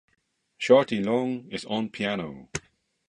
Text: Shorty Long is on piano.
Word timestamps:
Shorty 0.57 0.99
Long 0.99 1.47
is 1.51 1.63
on 1.65 1.89
piano. 1.91 2.49